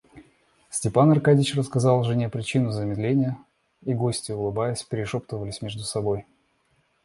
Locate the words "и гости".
3.83-4.31